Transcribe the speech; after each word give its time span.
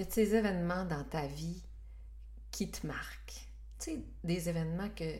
y 0.00 0.02
a 0.02 0.10
ces 0.10 0.34
événements 0.34 0.84
dans 0.84 1.04
ta 1.04 1.26
vie 1.26 1.62
qui 2.50 2.70
te 2.70 2.86
marquent? 2.86 3.48
Tu 3.78 3.90
sais, 3.90 3.98
des 4.24 4.48
événements 4.48 4.90
que, 4.90 5.18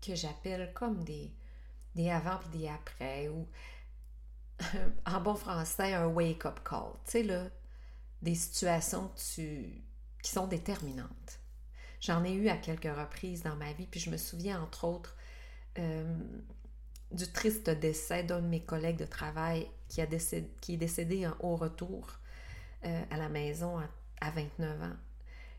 que 0.00 0.14
j'appelle 0.14 0.72
comme 0.74 1.04
des, 1.04 1.32
des 1.94 2.10
avant 2.10 2.40
et 2.46 2.58
des 2.58 2.68
après, 2.68 3.28
ou 3.28 3.46
en 5.06 5.20
bon 5.20 5.34
français, 5.34 5.94
un 5.94 6.06
wake-up 6.06 6.60
call. 6.68 6.92
Tu 7.04 7.10
sais, 7.10 7.22
là, 7.22 7.48
des 8.22 8.34
situations 8.34 9.10
tu, 9.34 9.82
qui 10.22 10.30
sont 10.30 10.46
déterminantes. 10.46 11.40
J'en 12.00 12.24
ai 12.24 12.32
eu 12.32 12.48
à 12.48 12.56
quelques 12.56 12.84
reprises 12.84 13.42
dans 13.42 13.56
ma 13.56 13.72
vie, 13.72 13.86
puis 13.86 14.00
je 14.00 14.10
me 14.10 14.16
souviens 14.16 14.62
entre 14.62 14.84
autres 14.84 15.16
euh, 15.78 16.18
du 17.12 17.30
triste 17.30 17.68
décès 17.68 18.24
d'un 18.24 18.40
de 18.40 18.46
mes 18.46 18.64
collègues 18.64 18.96
de 18.96 19.04
travail 19.04 19.68
qui, 19.88 20.00
a 20.00 20.06
décédé, 20.06 20.50
qui 20.60 20.74
est 20.74 20.78
décédé 20.78 21.26
en 21.26 21.36
haut 21.40 21.56
retour 21.56 22.19
euh, 22.84 23.04
à 23.10 23.16
la 23.16 23.28
maison 23.28 23.78
à, 24.20 24.30
29 24.30 24.82
ans. 24.82 24.96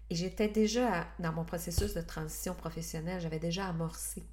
Et 0.09 0.15
j'étais 0.15 0.49
déjà 0.49 1.07
dans 1.19 1.31
mon 1.31 1.45
processus 1.45 1.93
de 1.93 2.01
transition 2.01 2.53
professionnelle, 2.53 3.21
j'avais 3.21 3.39
déjà 3.39 3.67
amorcé 3.67 4.23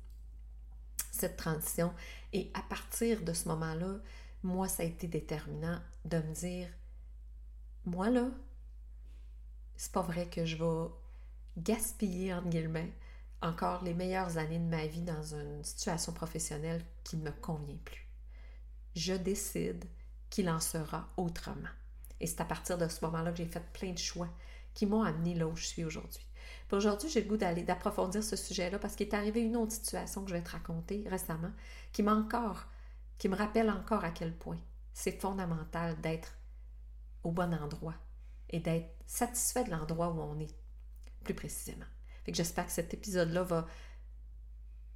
cette 1.11 1.37
transition. 1.37 1.93
Et 2.33 2.51
à 2.55 2.63
partir 2.63 3.23
de 3.23 3.33
ce 3.33 3.49
moment-là, 3.49 3.97
moi, 4.43 4.69
ça 4.69 4.83
a 4.83 4.87
été 4.87 5.07
déterminant 5.07 5.79
de 6.05 6.19
me 6.19 6.35
dire, 6.35 6.69
moi 7.85 8.11
là, 8.11 8.29
c'est 9.77 9.93
pas 9.93 10.03
vrai 10.03 10.27
que 10.27 10.45
je 10.45 10.57
vais 10.57 10.91
gaspiller, 11.57 12.35
entre 12.35 12.49
guillemets, 12.49 12.93
encore 13.43 13.85
les 13.85 13.95
meilleures 13.95 14.39
années 14.39 14.59
de 14.59 14.65
ma 14.65 14.87
vie 14.87 15.03
dans 15.03 15.35
une 15.35 15.63
situation 15.63 16.13
professionnelle 16.13 16.85
qui 17.05 17.17
ne 17.17 17.25
me 17.25 17.31
convient 17.31 17.79
plus. 17.85 18.07
Je 18.97 19.15
décide 19.15 19.85
qu'il 20.31 20.51
en 20.51 20.61
sera 20.61 21.09
autrement. 21.17 21.69
Et 22.21 22.27
c'est 22.27 22.41
à 22.41 22.45
partir 22.45 22.79
de 22.79 22.89
ce 22.89 23.05
moment-là 23.05 23.31
que 23.31 23.39
j'ai 23.39 23.47
fait 23.47 23.65
plein 23.73 23.93
de 23.93 23.99
choix 23.99 24.29
qui 24.75 24.87
m'ont 24.87 25.03
amené 25.03 25.35
là 25.35 25.47
où 25.47 25.57
je 25.57 25.65
suis 25.65 25.85
aujourd'hui. 25.85 26.25
Aujourd'hui, 26.71 27.09
j'ai 27.09 27.23
le 27.23 27.29
goût 27.29 27.37
d'aller 27.37 27.63
d'approfondir 27.63 28.23
ce 28.23 28.37
sujet-là 28.37 28.79
parce 28.79 28.95
qu'il 28.95 29.09
est 29.09 29.15
arrivé 29.15 29.41
une 29.41 29.57
autre 29.57 29.73
situation 29.73 30.23
que 30.23 30.31
je 30.31 30.35
vais 30.35 30.43
te 30.43 30.51
raconter 30.51 31.05
récemment 31.09 31.51
qui 31.93 32.03
m'a 32.03 32.15
encore, 32.15 32.67
qui 33.17 33.29
me 33.29 33.37
rappelle 33.37 33.71
encore 33.71 34.05
à 34.05 34.11
quel 34.11 34.37
point 34.37 34.59
c'est 34.93 35.19
fondamental 35.21 35.99
d'être 36.01 36.37
au 37.25 37.33
bon 37.33 37.55
endroit 37.55 37.95
et 38.51 38.61
d'être 38.61 38.91
satisfait 39.07 39.65
de 39.65 39.71
l'endroit 39.71 40.11
où 40.11 40.21
on 40.21 40.39
est, 40.41 40.55
plus 41.25 41.35
précisément. 41.35 41.87
Fait 42.25 42.33
que 42.33 42.37
j'espère 42.37 42.67
que 42.67 42.73
cet 42.73 42.93
épisode-là 42.93 43.43
va, 43.43 43.67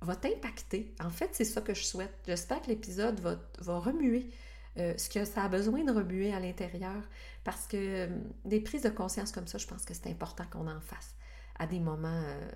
va 0.02 0.16
t'impacter. 0.16 0.94
En 1.00 1.11
fait, 1.11 1.30
c'est 1.33 1.44
ça 1.44 1.61
que 1.61 1.74
je 1.74 1.84
souhaite. 1.84 2.14
J'espère 2.27 2.61
que 2.62 2.68
l'épisode 2.68 3.18
va, 3.20 3.36
va 3.58 3.78
remuer 3.78 4.30
euh, 4.78 4.94
ce 4.96 5.10
que 5.10 5.24
ça 5.24 5.44
a 5.44 5.48
besoin 5.48 5.84
de 5.84 5.92
remuer 5.92 6.32
à 6.32 6.40
l'intérieur, 6.40 7.02
parce 7.44 7.66
que 7.66 7.76
euh, 7.76 8.06
des 8.44 8.60
prises 8.60 8.82
de 8.82 8.88
conscience 8.88 9.30
comme 9.30 9.46
ça, 9.46 9.58
je 9.58 9.66
pense 9.66 9.84
que 9.84 9.92
c'est 9.92 10.08
important 10.08 10.44
qu'on 10.50 10.66
en 10.66 10.80
fasse 10.80 11.14
à 11.58 11.66
des 11.66 11.78
moments, 11.78 12.22
euh, 12.24 12.50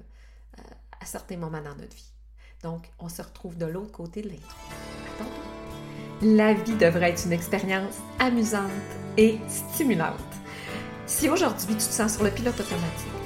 à 1.00 1.04
certains 1.04 1.36
moments 1.36 1.60
dans 1.60 1.74
notre 1.74 1.94
vie. 1.94 2.12
Donc, 2.62 2.90
on 2.98 3.08
se 3.08 3.20
retrouve 3.20 3.58
de 3.58 3.66
l'autre 3.66 3.92
côté 3.92 4.22
de 4.22 4.30
l'intro. 4.30 5.30
La 6.22 6.54
vie 6.54 6.76
devrait 6.76 7.10
être 7.10 7.26
une 7.26 7.32
expérience 7.32 7.96
amusante 8.18 8.70
et 9.18 9.38
stimulante. 9.46 10.16
Si 11.06 11.28
aujourd'hui 11.28 11.74
tu 11.74 11.86
te 11.86 11.92
sens 11.92 12.14
sur 12.14 12.24
le 12.24 12.30
pilote 12.30 12.58
automatique, 12.58 13.25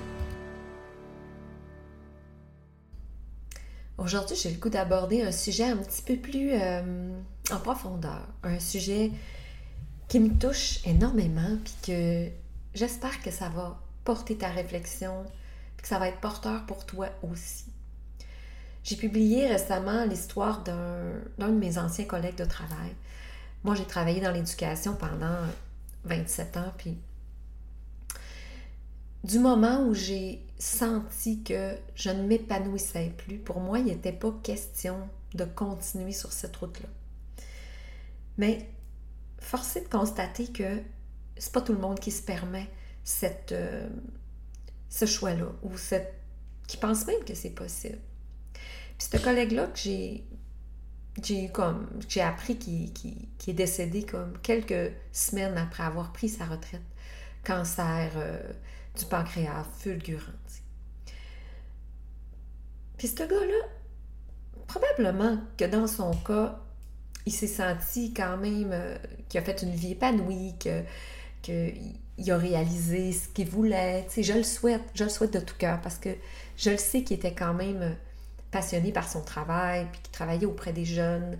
Aujourd'hui, 4.01 4.35
j'ai 4.35 4.49
le 4.49 4.57
goût 4.57 4.69
d'aborder 4.69 5.21
un 5.21 5.31
sujet 5.31 5.65
un 5.65 5.77
petit 5.77 6.01
peu 6.01 6.15
plus 6.15 6.53
euh, 6.53 7.11
en 7.51 7.59
profondeur, 7.59 8.27
un 8.41 8.59
sujet 8.59 9.11
qui 10.07 10.19
me 10.19 10.35
touche 10.39 10.79
énormément, 10.87 11.59
puis 11.63 11.75
que 11.85 12.27
j'espère 12.73 13.21
que 13.21 13.29
ça 13.29 13.49
va 13.49 13.79
porter 14.03 14.35
ta 14.35 14.47
réflexion, 14.47 15.23
puis 15.77 15.83
que 15.83 15.87
ça 15.87 15.99
va 15.99 16.07
être 16.07 16.19
porteur 16.19 16.65
pour 16.65 16.87
toi 16.87 17.09
aussi. 17.21 17.65
J'ai 18.83 18.95
publié 18.95 19.47
récemment 19.47 20.03
l'histoire 20.05 20.63
d'un 20.63 21.49
de 21.49 21.53
mes 21.53 21.77
anciens 21.77 22.05
collègues 22.05 22.37
de 22.37 22.45
travail. 22.45 22.95
Moi, 23.63 23.75
j'ai 23.75 23.85
travaillé 23.85 24.19
dans 24.19 24.31
l'éducation 24.31 24.95
pendant 24.95 25.37
27 26.05 26.57
ans, 26.57 26.73
puis 26.75 26.97
du 29.23 29.37
moment 29.37 29.83
où 29.83 29.93
j'ai 29.93 30.43
senti 30.61 31.43
que 31.43 31.75
je 31.95 32.09
ne 32.09 32.23
m'épanouissais 32.23 33.13
plus, 33.17 33.39
pour 33.39 33.59
moi, 33.59 33.79
il 33.79 33.85
n'était 33.85 34.13
pas 34.13 34.31
question 34.43 34.97
de 35.33 35.45
continuer 35.45 36.11
sur 36.11 36.31
cette 36.31 36.55
route-là. 36.57 36.89
Mais 38.37 38.69
force 39.39 39.75
est 39.75 39.81
de 39.81 39.87
constater 39.87 40.47
que 40.47 40.81
c'est 41.37 41.51
pas 41.51 41.61
tout 41.61 41.73
le 41.73 41.79
monde 41.79 41.99
qui 41.99 42.11
se 42.11 42.21
permet 42.21 42.69
cette, 43.03 43.51
euh, 43.51 43.89
ce 44.89 45.05
choix-là 45.05 45.47
ou 45.63 45.71
qui 46.67 46.77
pense 46.77 47.07
même 47.07 47.23
que 47.25 47.33
c'est 47.33 47.49
possible. 47.49 47.97
Puis 48.53 49.07
ce 49.11 49.17
collègue-là 49.17 49.67
que 49.67 49.79
j'ai 49.79 50.25
j'ai 51.21 51.49
comme 51.49 51.87
j'ai 52.07 52.21
appris 52.21 52.57
qu'il 52.57 53.27
est 53.47 53.53
décédé 53.53 54.05
comme 54.05 54.37
quelques 54.41 54.93
semaines 55.11 55.57
après 55.57 55.83
avoir 55.83 56.13
pris 56.13 56.29
sa 56.29 56.45
retraite 56.45 56.81
cancer 57.43 58.11
euh, 58.15 58.39
du 58.97 59.05
pancréas 59.05 59.65
fulgurant. 59.79 60.31
Puis 62.97 63.07
ce 63.07 63.15
gars-là, 63.23 63.67
probablement 64.67 65.39
que 65.57 65.65
dans 65.65 65.87
son 65.87 66.13
cas, 66.13 66.59
il 67.25 67.31
s'est 67.31 67.47
senti 67.47 68.13
quand 68.13 68.37
même 68.37 68.69
euh, 68.71 68.97
qu'il 69.27 69.39
a 69.39 69.43
fait 69.43 69.61
une 69.63 69.71
vie 69.71 69.93
épanouie, 69.93 70.55
qu'il 70.59 72.31
a 72.31 72.37
réalisé 72.37 73.11
ce 73.11 73.27
qu'il 73.29 73.47
voulait. 73.47 74.07
Je 74.15 74.33
le 74.33 74.43
souhaite, 74.43 74.83
je 74.93 75.03
le 75.03 75.09
souhaite 75.09 75.33
de 75.33 75.39
tout 75.39 75.55
cœur 75.57 75.81
parce 75.81 75.97
que 75.97 76.09
je 76.57 76.69
le 76.69 76.77
sais 76.77 77.03
qu'il 77.03 77.17
était 77.17 77.33
quand 77.33 77.53
même 77.53 77.81
euh, 77.81 77.93
passionné 78.51 78.91
par 78.91 79.09
son 79.09 79.21
travail, 79.21 79.87
puis 79.91 80.01
qu'il 80.01 80.11
travaillait 80.11 80.45
auprès 80.45 80.73
des 80.73 80.85
jeunes. 80.85 81.37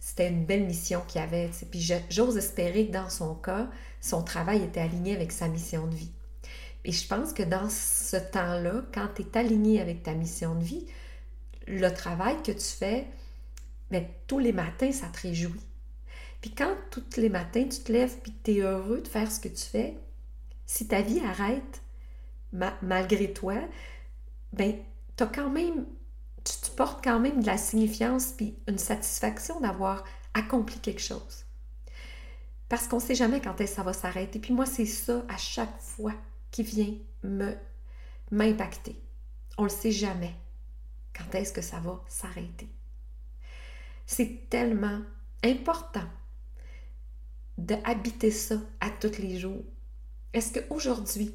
C'était 0.00 0.28
une 0.28 0.44
belle 0.44 0.64
mission 0.64 1.00
qu'il 1.06 1.20
avait. 1.20 1.50
Puis 1.70 1.92
j'ose 2.10 2.36
espérer 2.36 2.88
que 2.88 2.92
dans 2.92 3.08
son 3.08 3.34
cas, 3.34 3.68
son 4.00 4.22
travail 4.22 4.62
était 4.62 4.80
aligné 4.80 5.14
avec 5.14 5.32
sa 5.32 5.48
mission 5.48 5.86
de 5.86 5.94
vie. 5.94 6.12
Et 6.84 6.92
je 6.92 7.06
pense 7.06 7.32
que 7.32 7.42
dans 7.42 7.70
ce 7.70 8.16
temps-là, 8.16 8.82
quand 8.92 9.08
tu 9.14 9.22
es 9.22 9.38
aligné 9.38 9.80
avec 9.80 10.02
ta 10.02 10.12
mission 10.12 10.54
de 10.54 10.62
vie, 10.62 10.86
le 11.66 11.88
travail 11.88 12.36
que 12.42 12.52
tu 12.52 12.66
fais, 12.66 13.06
mais 13.90 14.10
tous 14.26 14.38
les 14.38 14.52
matins, 14.52 14.92
ça 14.92 15.06
te 15.06 15.20
réjouit. 15.20 15.62
Puis 16.42 16.50
quand 16.50 16.76
tous 16.90 17.16
les 17.16 17.30
matins, 17.30 17.66
tu 17.66 17.80
te 17.80 17.90
lèves 17.90 18.18
puis 18.22 18.34
tu 18.44 18.52
es 18.52 18.60
heureux 18.60 19.00
de 19.00 19.08
faire 19.08 19.32
ce 19.32 19.40
que 19.40 19.48
tu 19.48 19.64
fais, 19.64 19.96
si 20.66 20.86
ta 20.86 21.00
vie 21.00 21.20
arrête 21.20 21.82
malgré 22.82 23.32
toi, 23.32 23.54
ben 24.52 24.74
as 25.20 25.26
quand 25.26 25.50
même, 25.50 25.86
tu, 26.44 26.52
tu, 26.62 26.70
portes 26.76 27.02
quand 27.02 27.18
même 27.18 27.40
de 27.40 27.46
la 27.46 27.56
signifiance 27.56 28.26
puis 28.36 28.56
une 28.68 28.78
satisfaction 28.78 29.58
d'avoir 29.60 30.04
accompli 30.34 30.78
quelque 30.78 31.00
chose. 31.00 31.46
Parce 32.68 32.88
qu'on 32.88 32.96
ne 32.96 33.02
sait 33.02 33.14
jamais 33.14 33.40
quand 33.40 33.60
est-ce 33.60 33.76
ça 33.76 33.82
va 33.82 33.92
s'arrêter. 33.92 34.38
Puis 34.38 34.52
moi, 34.52 34.66
c'est 34.66 34.86
ça 34.86 35.24
à 35.28 35.36
chaque 35.36 35.80
fois 35.80 36.12
qui 36.54 36.62
vient 36.62 36.94
me 37.24 37.52
m'impacter. 38.30 38.96
On 39.58 39.64
ne 39.64 39.68
le 39.68 39.74
sait 39.74 39.90
jamais 39.90 40.36
quand 41.12 41.34
est-ce 41.34 41.52
que 41.52 41.60
ça 41.60 41.80
va 41.80 42.00
s'arrêter. 42.06 42.68
C'est 44.06 44.48
tellement 44.50 45.00
important 45.42 46.08
d'habiter 47.58 48.30
ça 48.30 48.60
à 48.80 48.88
tous 48.88 49.18
les 49.18 49.36
jours. 49.36 49.64
Est-ce 50.32 50.60
qu'aujourd'hui, 50.60 51.34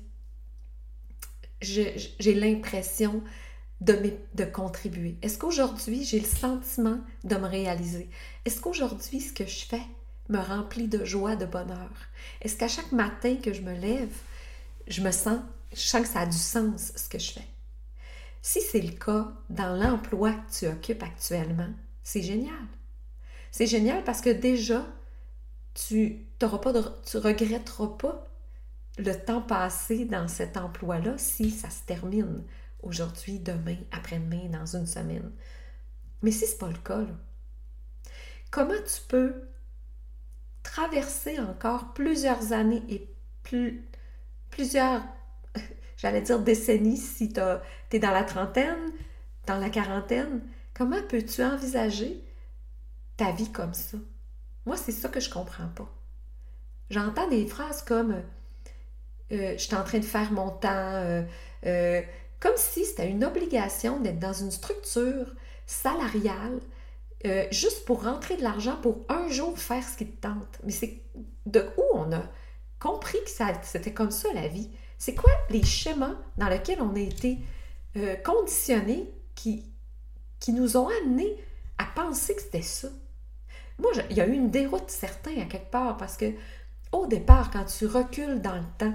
j'ai 1.60 2.34
l'impression 2.34 3.22
de, 3.82 4.14
de 4.36 4.46
contribuer? 4.46 5.18
Est-ce 5.22 5.38
qu'aujourd'hui, 5.38 6.06
j'ai 6.06 6.22
le 6.22 6.26
sentiment 6.26 7.02
de 7.26 7.36
me 7.36 7.46
réaliser? 7.46 8.10
Est-ce 8.46 8.62
qu'aujourd'hui, 8.62 9.20
ce 9.20 9.34
que 9.34 9.46
je 9.46 9.66
fais 9.66 9.84
me 10.30 10.40
remplit 10.40 10.88
de 10.88 11.04
joie, 11.04 11.36
de 11.36 11.46
bonheur? 11.46 11.92
Est-ce 12.40 12.56
qu'à 12.56 12.70
chaque 12.70 12.94
matin 12.94 13.36
que 13.36 13.52
je 13.52 13.62
me 13.62 13.74
lève, 13.74 14.16
je 14.90 15.02
me 15.02 15.12
sens, 15.12 15.40
je 15.72 15.80
sens 15.80 16.02
que 16.02 16.08
ça 16.08 16.22
a 16.22 16.26
du 16.26 16.38
sens 16.38 16.92
ce 16.96 17.08
que 17.08 17.20
je 17.20 17.32
fais? 17.32 17.48
Si 18.42 18.62
c'est 18.62 18.82
le 18.82 18.92
cas 18.92 19.32
dans 19.50 19.76
l'emploi 19.76 20.34
que 20.34 20.60
tu 20.60 20.68
occupes 20.68 21.04
actuellement, 21.04 21.70
c'est 22.04 22.22
génial. 22.22 22.54
C'est 23.52 23.68
génial 23.68 24.04
parce 24.04 24.22
que 24.22 24.30
déjà, 24.30 24.86
tu 25.74 26.26
ne 26.42 26.82
tu 27.06 27.18
regretteras 27.18 27.88
pas 27.98 28.28
le 28.98 29.14
temps 29.14 29.42
passé 29.42 30.06
dans 30.06 30.28
cet 30.28 30.58
emploi-là 30.58 31.18
si 31.18 31.52
ça 31.52 31.70
se 31.70 31.84
termine 31.84 32.44
aujourd'hui, 32.82 33.40
demain, 33.40 33.78
après-demain, 33.92 34.50
dans 34.50 34.76
une 34.76 34.88
semaine. 34.88 35.32
Mais 36.22 36.32
si 36.32 36.46
ce 36.46 36.52
n'est 36.52 36.58
pas 36.58 36.68
le 36.68 36.78
cas, 36.78 37.06
comment 38.52 38.74
tu 38.74 39.02
peux 39.08 39.50
traverser 40.64 41.40
encore 41.40 41.94
plusieurs 41.94 42.52
années 42.54 42.84
et 42.90 43.14
plus, 43.44 43.89
plusieurs, 44.50 45.02
j'allais 45.98 46.22
dire 46.22 46.40
décennies 46.40 46.98
si 46.98 47.32
tu 47.32 47.40
es 47.92 48.00
dans 48.00 48.12
la 48.12 48.24
trentaine, 48.24 48.92
dans 49.46 49.58
la 49.58 49.70
quarantaine, 49.70 50.42
comment 50.74 51.02
peux-tu 51.08 51.44
envisager 51.44 52.24
ta 53.18 53.32
vie 53.32 53.52
comme 53.52 53.74
ça? 53.74 53.98
Moi, 54.66 54.78
c'est 54.78 54.92
ça 54.92 55.10
que 55.10 55.20
je 55.20 55.30
comprends 55.30 55.70
pas. 55.76 55.90
J'entends 56.90 57.28
des 57.28 57.46
phrases 57.48 57.82
comme 57.84 58.24
euh, 59.32 59.54
je 59.58 59.64
suis 59.64 59.76
en 59.76 59.84
train 59.84 60.00
de 60.00 60.06
faire 60.06 60.32
mon 60.32 60.50
temps, 60.50 60.70
euh, 60.96 61.22
euh, 61.66 62.02
comme 62.40 62.56
si 62.56 62.86
c'était 62.86 63.10
une 63.10 63.24
obligation 63.24 64.00
d'être 64.00 64.20
dans 64.20 64.34
une 64.34 64.52
structure 64.52 65.36
salariale 65.66 66.60
juste 67.52 67.84
pour 67.84 68.06
rentrer 68.06 68.38
de 68.38 68.44
l'argent 68.44 68.78
pour 68.82 69.06
un 69.10 69.28
jour 69.28 69.60
faire 69.60 69.84
ce 69.84 69.98
qui 69.98 70.08
te 70.08 70.22
tente. 70.22 70.58
Mais 70.64 70.72
c'est 70.72 71.02
de 71.46 71.66
où 71.78 71.84
on 71.94 72.14
a 72.14 72.24
compris 72.80 73.18
que 73.24 73.30
c'était 73.64 73.94
comme 73.94 74.12
ça 74.12 74.32
la 74.34 74.48
vie. 74.48 74.70
C'est 74.98 75.16
quoi 75.16 75.32
les 75.50 75.64
schémas 75.64 76.16
dans 76.38 76.48
lesquels 76.48 76.82
on 76.82 76.96
a 76.96 77.00
été 77.00 77.40
conditionnés 78.24 79.12
qui, 79.36 79.66
qui 80.40 80.54
nous 80.54 80.78
ont 80.78 80.90
amenés 81.04 81.36
à 81.78 81.86
penser 81.86 82.36
que 82.36 82.42
c'était 82.42 82.62
ça? 82.62 82.90
Moi, 83.80 83.92
il 84.10 84.18
y 84.18 84.22
a 84.22 84.28
eu 84.28 84.34
une 84.34 84.52
déroute 84.52 84.90
certaine 84.90 85.40
à 85.40 85.46
quelque 85.46 85.72
part 85.72 85.98
parce 85.98 86.18
que 86.18 86.34
au 86.92 87.08
départ, 87.08 87.52
quand 87.52 87.66
tu 87.66 87.86
recules 87.86 88.42
dans 88.42 88.56
le 88.56 88.66
temps, 88.78 88.94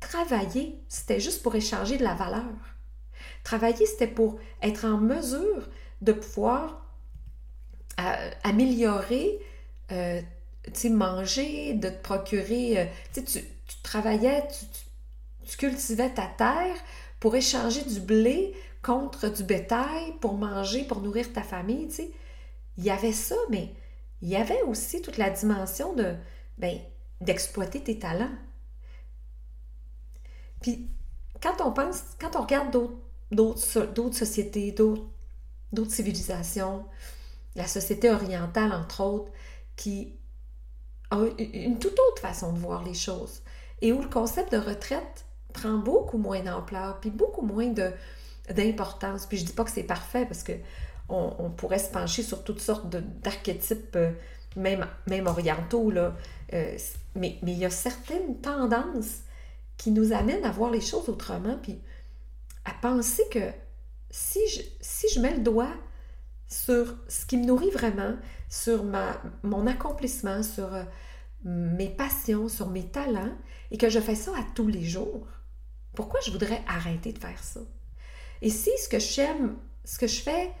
travailler, 0.00 0.82
c'était 0.88 1.20
juste 1.20 1.42
pour 1.42 1.54
échanger 1.54 1.98
de 1.98 2.04
la 2.04 2.14
valeur. 2.14 2.44
Travailler, 3.42 3.86
c'était 3.86 4.06
pour 4.06 4.38
être 4.62 4.84
en 4.84 4.98
mesure 4.98 5.68
de 6.00 6.12
pouvoir 6.12 6.84
euh, 8.00 8.30
améliorer, 8.42 9.38
euh, 9.92 10.20
manger, 10.90 11.74
de 11.74 11.88
te 11.88 12.02
procurer. 12.02 12.80
Euh, 12.80 12.84
tu, 13.12 13.24
tu, 13.24 13.42
travaillais, 13.82 14.46
tu, 14.48 14.66
tu, 15.46 15.56
cultivais 15.56 16.10
ta 16.10 16.26
terre 16.26 16.76
pour 17.20 17.34
échanger 17.36 17.82
du 17.82 18.00
blé 18.00 18.54
contre 18.82 19.28
du 19.28 19.44
bétail, 19.44 20.12
pour 20.20 20.34
manger, 20.34 20.84
pour 20.84 21.00
nourrir 21.00 21.32
ta 21.32 21.42
famille. 21.42 21.88
Il 22.76 22.84
y 22.84 22.90
avait 22.90 23.12
ça, 23.12 23.36
mais 23.50 23.72
il 24.20 24.28
y 24.28 24.36
avait 24.36 24.62
aussi 24.62 25.02
toute 25.02 25.16
la 25.16 25.30
dimension 25.30 25.94
de 25.94 26.14
ben, 26.58 26.78
d'exploiter 27.20 27.82
tes 27.82 27.98
talents. 27.98 28.34
Puis 30.60 30.88
quand 31.42 31.60
on 31.60 31.72
pense, 31.72 32.02
quand 32.20 32.36
on 32.36 32.42
regarde 32.42 32.76
d'autres 33.30 34.16
sociétés, 34.16 34.72
d'autres 34.72 35.92
civilisations, 35.92 36.84
la 37.54 37.66
société 37.66 38.10
orientale, 38.10 38.72
entre 38.72 39.02
autres, 39.02 39.32
qui 39.76 40.14
une 41.38 41.78
toute 41.78 41.98
autre 41.98 42.20
façon 42.20 42.52
de 42.52 42.58
voir 42.58 42.84
les 42.84 42.94
choses 42.94 43.42
et 43.82 43.92
où 43.92 44.00
le 44.00 44.08
concept 44.08 44.52
de 44.52 44.58
retraite 44.58 45.26
prend 45.52 45.74
beaucoup 45.74 46.18
moins 46.18 46.40
d'ampleur, 46.42 47.00
puis 47.00 47.10
beaucoup 47.10 47.42
moins 47.42 47.72
d'importance. 48.50 49.26
Puis 49.26 49.38
je 49.38 49.44
dis 49.44 49.52
pas 49.52 49.64
que 49.64 49.70
c'est 49.70 49.84
parfait 49.84 50.26
parce 50.26 50.42
que 50.42 50.52
on, 51.08 51.50
pourrait 51.50 51.78
se 51.78 51.90
pencher 51.90 52.22
sur 52.22 52.44
toutes 52.44 52.60
sortes 52.60 52.88
d'archétypes, 52.88 53.94
euh, 53.96 54.12
même, 54.56 54.86
orientaux, 55.26 55.90
là. 55.90 56.16
Euh, 56.54 56.76
mais, 57.14 57.38
mais 57.42 57.52
il 57.52 57.58
y 57.58 57.64
a 57.66 57.70
certaines 57.70 58.40
tendances 58.40 59.18
qui 59.76 59.90
nous 59.90 60.12
amènent 60.12 60.44
à 60.44 60.50
voir 60.50 60.70
les 60.70 60.80
choses 60.80 61.08
autrement, 61.08 61.58
puis 61.62 61.78
à 62.64 62.72
penser 62.80 63.22
que 63.30 63.50
si 64.10 64.40
je, 64.48 64.62
si 64.80 65.08
je 65.14 65.20
mets 65.20 65.34
le 65.34 65.42
doigt 65.42 65.74
sur 66.54 66.94
ce 67.08 67.26
qui 67.26 67.36
me 67.36 67.46
nourrit 67.46 67.70
vraiment, 67.70 68.14
sur 68.48 68.84
mon 69.42 69.66
accomplissement, 69.66 70.42
sur 70.42 70.72
euh, 70.72 70.84
mes 71.42 71.88
passions, 71.88 72.48
sur 72.48 72.70
mes 72.70 72.86
talents, 72.86 73.34
et 73.72 73.78
que 73.78 73.88
je 73.88 73.98
fais 73.98 74.14
ça 74.14 74.30
à 74.38 74.44
tous 74.54 74.68
les 74.68 74.84
jours, 74.84 75.26
pourquoi 75.94 76.20
je 76.24 76.30
voudrais 76.30 76.62
arrêter 76.68 77.12
de 77.12 77.18
faire 77.18 77.42
ça? 77.42 77.60
Et 78.40 78.50
si 78.50 78.70
ce 78.78 78.88
que 78.88 79.00
j'aime, 79.00 79.56
ce 79.84 79.98
que 79.98 80.06
je 80.06 80.20
fais, 80.20 80.52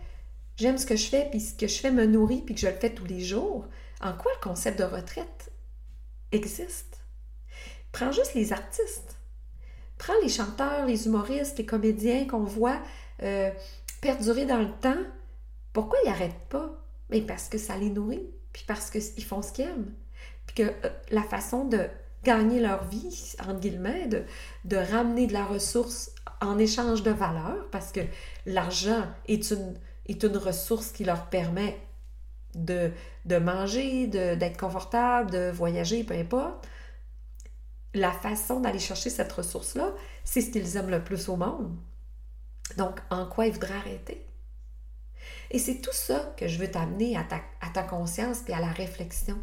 j'aime 0.56 0.78
ce 0.78 0.86
que 0.86 0.96
je 0.96 1.06
fais, 1.06 1.28
puis 1.30 1.40
ce 1.40 1.54
que 1.54 1.68
je 1.68 1.78
fais 1.78 1.92
me 1.92 2.06
nourrit, 2.06 2.42
puis 2.42 2.54
que 2.54 2.60
je 2.60 2.66
le 2.66 2.74
fais 2.74 2.90
tous 2.90 3.06
les 3.06 3.20
jours, 3.20 3.68
en 4.00 4.12
quoi 4.14 4.32
le 4.34 4.42
concept 4.42 4.78
de 4.78 4.84
retraite 4.84 5.52
existe? 6.32 6.98
Prends 7.92 8.10
juste 8.10 8.34
les 8.34 8.52
artistes. 8.52 9.16
Prends 9.96 10.20
les 10.22 10.28
chanteurs, 10.28 10.86
les 10.86 11.06
humoristes, 11.06 11.58
les 11.58 11.66
comédiens 11.66 12.26
qu'on 12.26 12.42
voit 12.42 12.80
euh, 13.22 13.50
perdurer 14.00 14.44
dans 14.44 14.58
le 14.58 14.72
temps. 14.80 15.02
Pourquoi 15.74 15.98
ils 16.04 16.08
n'arrêtent 16.08 16.48
pas? 16.48 16.70
Mais 17.10 17.20
parce 17.20 17.50
que 17.50 17.58
ça 17.58 17.76
les 17.76 17.90
nourrit, 17.90 18.30
puis 18.54 18.64
parce 18.66 18.90
qu'ils 18.90 19.24
font 19.24 19.42
ce 19.42 19.52
qu'ils 19.52 19.66
aiment. 19.66 19.92
Puis 20.46 20.54
que 20.54 20.62
euh, 20.62 20.90
la 21.10 21.22
façon 21.22 21.66
de 21.66 21.86
gagner 22.22 22.60
leur 22.60 22.84
vie, 22.84 23.34
entre 23.40 23.60
guillemets, 23.60 24.08
de, 24.08 24.76
ramener 24.76 25.26
de 25.26 25.34
la 25.34 25.44
ressource 25.44 26.12
en 26.40 26.58
échange 26.58 27.02
de 27.02 27.10
valeur, 27.10 27.68
parce 27.70 27.92
que 27.92 28.00
l'argent 28.46 29.04
est 29.26 29.50
une, 29.50 30.36
ressource 30.36 30.92
qui 30.92 31.04
leur 31.04 31.26
permet 31.26 31.76
de, 32.54 32.92
de 33.24 33.36
manger, 33.36 34.06
d'être 34.06 34.58
confortable, 34.58 35.30
de 35.32 35.50
voyager, 35.50 36.04
peu 36.04 36.14
importe. 36.14 36.66
La 37.94 38.12
façon 38.12 38.60
d'aller 38.60 38.78
chercher 38.78 39.10
cette 39.10 39.32
ressource-là, 39.32 39.92
c'est 40.24 40.40
ce 40.40 40.50
qu'ils 40.50 40.76
aiment 40.76 40.90
le 40.90 41.02
plus 41.02 41.28
au 41.28 41.36
monde. 41.36 41.76
Donc, 42.78 43.00
en 43.10 43.26
quoi 43.26 43.46
ils 43.46 43.52
voudraient 43.52 43.74
arrêter? 43.74 44.24
Et 45.50 45.58
c'est 45.58 45.80
tout 45.80 45.92
ça 45.92 46.34
que 46.36 46.48
je 46.48 46.58
veux 46.58 46.70
t'amener 46.70 47.16
à 47.16 47.24
ta, 47.24 47.82
conscience 47.82 48.38
et 48.48 48.52
à 48.52 48.60
la 48.60 48.68
réflexion. 48.68 49.38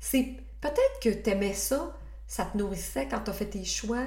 C'est 0.00 0.36
peut-être 0.60 1.00
que 1.02 1.08
tu 1.08 1.30
aimais 1.30 1.54
ça, 1.54 1.96
ça 2.26 2.44
te 2.44 2.56
nourrissait 2.56 3.08
quand 3.08 3.20
tu 3.20 3.30
as 3.30 3.34
fait 3.34 3.46
tes 3.46 3.64
choix, 3.64 4.06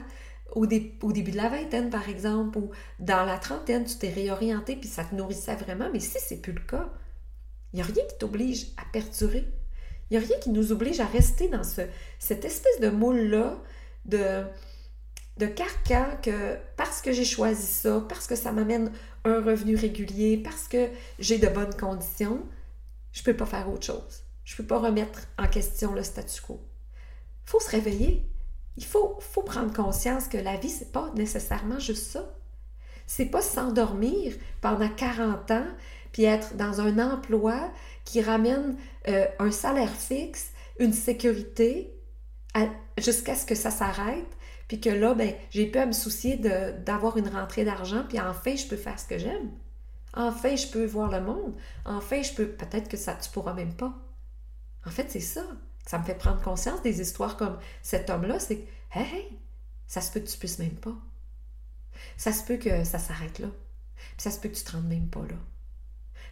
au, 0.54 0.66
début 0.66 1.32
de 1.32 1.38
la 1.38 1.50
vingtaine, 1.50 1.90
par 1.90 2.08
exemple, 2.10 2.58
ou 2.58 2.72
dans 3.00 3.26
la 3.26 3.38
trentaine, 3.38 3.86
tu 3.86 3.98
t'es 3.98 4.10
réorienté 4.10 4.76
puis 4.76 4.90
ça 4.90 5.04
te 5.04 5.14
nourrissait 5.14 5.56
vraiment, 5.56 5.90
mais 5.92 6.00
si 6.00 6.18
c'est 6.20 6.42
plus 6.42 6.54
le 6.54 6.62
cas, 6.62 6.90
il 7.74 7.78
n'y 7.78 7.82
a 7.82 7.86
rien 7.86 8.04
qui 8.08 8.18
t'oblige 8.18 8.68
à 8.78 8.84
perdurer. 8.92 9.46
Il 10.10 10.18
n'y 10.18 10.24
a 10.24 10.26
rien 10.26 10.38
qui 10.40 10.52
nous 10.52 10.72
oblige 10.72 11.02
à 11.02 11.06
rester 11.06 11.50
dans 11.50 11.64
ce, 11.64 11.82
cette 12.18 12.46
espèce 12.46 12.80
de 12.80 12.90
moule-là, 12.90 13.58
de, 14.06 14.46
de 15.38 15.46
carcan 15.46 16.06
que 16.22 16.58
parce 16.75 17.01
que 17.01 17.12
j'ai 17.12 17.25
choisi 17.25 17.65
ça, 17.65 18.03
parce 18.08 18.27
que 18.27 18.36
ça 18.36 18.51
m'amène 18.51 18.91
un 19.24 19.41
revenu 19.41 19.75
régulier, 19.75 20.38
parce 20.38 20.67
que 20.67 20.89
j'ai 21.20 21.38
de 21.38 21.48
bonnes 21.48 21.75
conditions, 21.75 22.41
je 23.12 23.22
ne 23.22 23.25
peux 23.25 23.36
pas 23.36 23.46
faire 23.46 23.70
autre 23.70 23.86
chose. 23.86 24.24
Je 24.44 24.53
ne 24.53 24.58
peux 24.58 24.65
pas 24.65 24.79
remettre 24.79 25.27
en 25.38 25.48
question 25.48 25.94
le 25.94 26.03
statu 26.03 26.41
quo. 26.41 26.62
Il 27.46 27.50
faut 27.51 27.60
se 27.60 27.70
réveiller 27.70 28.29
il 28.77 28.86
faut, 28.86 29.20
prendre 29.46 29.74
conscience 29.74 30.27
que 30.27 30.38
la 30.38 30.56
vie, 30.56 30.70
c'est 30.70 30.91
pas 30.91 31.12
nécessairement 31.15 31.79
juste 31.79 32.12
ça. 32.12 32.34
C'est 33.08 33.25
pas 33.25 33.41
s'endormir 33.41 34.34
pendant 34.62 34.89
40 34.89 35.51
ans 35.51 35.67
puis 36.12 36.24
être 36.24 36.56
dans 36.56 36.82
un 36.82 37.00
emploi 37.00 37.72
qui 38.06 38.22
ramène 38.22 38.77
euh, 39.08 39.25
un 39.39 39.51
salaire 39.51 39.94
fixe, 39.94 40.51
une 40.79 40.94
sécurité 40.94 41.94
jusqu'à 42.98 43.36
ce 43.36 43.46
que 43.46 43.56
ça 43.56 43.70
s'arrête, 43.70 44.37
puis 44.68 44.82
que 44.82 44.90
là, 44.90 45.14
ben, 45.14 45.34
j'ai 45.50 45.66
pas 45.68 45.84
à 45.84 45.86
me 45.86 45.94
soucier 45.94 46.38
d'avoir 46.38 47.18
une 47.18 47.30
rentrée 47.30 47.64
d'argent, 47.64 48.04
puis 48.08 48.20
enfin, 48.20 48.56
je 48.56 48.68
peux 48.68 48.76
faire 48.76 49.00
ce 49.00 49.08
que 49.08 49.18
j'aime. 49.18 49.52
Enfin, 50.14 50.56
je 50.56 50.68
peux 50.68 50.86
voir 50.86 51.12
le 51.12 51.22
monde. 51.22 51.54
Enfin, 51.86 52.22
je 52.22 52.34
peux. 52.34 52.48
Peut-être 52.48 52.90
que 52.90 52.98
ça, 52.98 53.14
tu 53.16 53.30
pourras 53.30 53.54
même 53.54 53.74
pas. 53.74 53.94
En 54.86 54.90
fait, 54.90 55.10
c'est 55.10 55.20
ça 55.20 55.44
ça 55.88 55.98
me 55.98 56.04
fait 56.04 56.16
prendre 56.16 56.42
conscience 56.42 56.82
des 56.82 57.00
histoires 57.02 57.38
comme 57.38 57.58
cet 57.82 58.10
homme-là, 58.10 58.40
c'est 58.40 58.58
que, 58.58 58.70
hey, 59.00 59.40
ça 59.88 60.02
se 60.02 60.12
peut 60.12 60.20
que 60.20 60.28
tu 60.28 60.38
puisses 60.38 60.60
même 60.60 60.76
pas. 60.76 60.96
Ça 62.18 62.34
se 62.34 62.44
peut 62.44 62.58
que 62.58 62.84
ça 62.84 63.00
s'arrête 63.00 63.40
là. 63.40 63.48
Puis 63.96 64.22
ça 64.22 64.32
se 64.32 64.40
peut 64.40 64.50
que 64.50 64.56
tu 64.56 64.64
te 64.64 64.74
rendes 64.74 64.88
même 64.88 65.08
pas 65.08 65.22
là. 65.22 65.38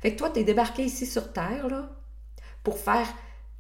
Fait 0.01 0.12
que 0.12 0.18
toi, 0.18 0.30
tu 0.30 0.42
es 0.42 0.44
débarqué 0.44 0.84
ici 0.84 1.06
sur 1.06 1.32
Terre, 1.32 1.70
là, 1.70 1.89
pour 2.63 2.77
faire 2.77 3.08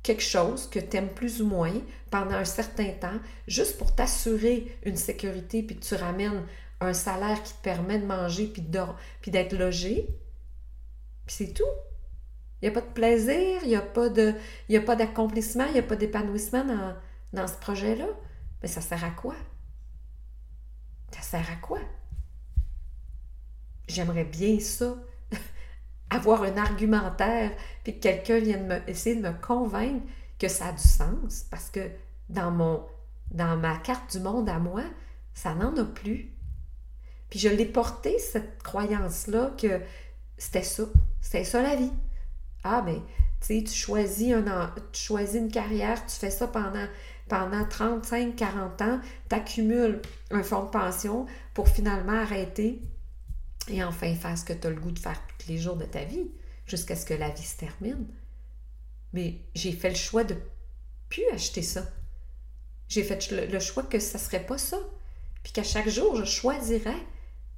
quelque 0.05 0.21
chose 0.21 0.69
que 0.69 0.79
tu 0.79 0.97
aimes 0.97 1.09
plus 1.09 1.41
ou 1.41 1.47
moins 1.47 1.73
pendant 2.11 2.35
un 2.35 2.45
certain 2.45 2.91
temps, 2.91 3.19
juste 3.47 3.77
pour 3.79 3.95
t'assurer 3.95 4.77
une 4.83 4.95
sécurité, 4.95 5.63
puis 5.63 5.77
que 5.77 5.83
tu 5.83 5.95
ramènes 5.95 6.43
un 6.79 6.93
salaire 6.93 7.41
qui 7.41 7.53
te 7.53 7.63
permet 7.63 7.97
de 7.97 8.05
manger, 8.05 8.47
puis 8.47 9.31
d'être 9.31 9.57
logé. 9.57 10.07
Puis 11.25 11.35
c'est 11.35 11.53
tout. 11.53 11.63
Il 12.61 12.69
n'y 12.69 12.77
a 12.77 12.79
pas 12.79 12.87
de 12.87 12.93
plaisir, 12.93 13.59
il 13.63 13.69
n'y 13.69 13.75
a 13.75 13.81
pas 13.81 14.09
de, 14.09 14.35
a 14.73 14.79
pas 14.79 14.95
d'accomplissement, 14.95 15.65
il 15.65 15.73
n'y 15.73 15.79
a 15.79 15.83
pas 15.83 15.95
d'épanouissement 15.95 16.63
dans, 16.63 16.95
dans 17.33 17.47
ce 17.47 17.55
projet-là. 17.55 18.07
Mais 18.61 18.67
ça 18.67 18.81
sert 18.81 19.03
à 19.03 19.09
quoi? 19.09 19.35
Ça 21.11 21.21
sert 21.21 21.51
à 21.51 21.55
quoi? 21.55 21.79
J'aimerais 23.87 24.25
bien 24.25 24.59
ça, 24.59 24.95
avoir 26.15 26.43
un 26.43 26.57
argumentaire, 26.57 27.51
puis 27.83 27.95
que 27.95 28.01
quelqu'un 28.01 28.39
vienne 28.39 28.81
essayer 28.87 29.15
de 29.15 29.27
me 29.27 29.33
convaincre 29.33 30.05
que 30.39 30.47
ça 30.47 30.67
a 30.67 30.71
du 30.71 30.83
sens, 30.83 31.45
parce 31.49 31.69
que 31.69 31.89
dans, 32.29 32.51
mon, 32.51 32.83
dans 33.31 33.57
ma 33.57 33.77
carte 33.77 34.11
du 34.11 34.19
monde 34.19 34.49
à 34.49 34.59
moi, 34.59 34.83
ça 35.33 35.53
n'en 35.53 35.75
a 35.77 35.85
plus. 35.85 36.31
Puis 37.29 37.39
je 37.39 37.49
l'ai 37.49 37.65
porté, 37.65 38.19
cette 38.19 38.61
croyance-là, 38.63 39.51
que 39.59 39.81
c'était 40.37 40.63
ça, 40.63 40.83
c'était 41.21 41.43
ça 41.43 41.61
la 41.61 41.75
vie. 41.75 41.91
Ah, 42.63 42.81
mais 42.85 43.01
tu 43.41 43.59
sais, 43.59 43.63
tu 43.63 43.73
choisis, 43.73 44.33
un, 44.33 44.73
tu 44.91 45.01
choisis 45.01 45.39
une 45.39 45.51
carrière, 45.51 46.05
tu 46.05 46.15
fais 46.15 46.31
ça 46.31 46.47
pendant, 46.47 46.87
pendant 47.27 47.65
35, 47.65 48.35
40 48.35 48.81
ans, 48.81 48.99
tu 49.29 49.35
accumules 49.35 50.01
un 50.31 50.43
fonds 50.43 50.63
de 50.63 50.69
pension 50.69 51.25
pour 51.53 51.67
finalement 51.69 52.19
arrêter 52.19 52.81
et 53.67 53.83
enfin 53.83 54.13
faire 54.15 54.37
ce 54.37 54.45
que 54.45 54.53
tu 54.53 54.67
as 54.67 54.69
le 54.69 54.79
goût 54.79 54.91
de 54.91 54.99
faire 54.99 55.21
tous 55.37 55.47
les 55.47 55.57
jours 55.57 55.75
de 55.75 55.85
ta 55.85 56.03
vie, 56.03 56.29
jusqu'à 56.65 56.95
ce 56.95 57.05
que 57.05 57.13
la 57.13 57.29
vie 57.29 57.43
se 57.43 57.57
termine. 57.57 58.07
Mais 59.13 59.39
j'ai 59.53 59.71
fait 59.71 59.89
le 59.89 59.95
choix 59.95 60.23
de 60.23 60.35
plus 61.09 61.25
acheter 61.33 61.61
ça. 61.61 61.83
J'ai 62.87 63.03
fait 63.03 63.31
le 63.31 63.59
choix 63.59 63.83
que 63.83 63.99
ça 63.99 64.17
serait 64.17 64.45
pas 64.45 64.57
ça. 64.57 64.77
Puis 65.43 65.53
qu'à 65.53 65.63
chaque 65.63 65.89
jour, 65.89 66.15
je 66.15 66.25
choisirais 66.25 67.05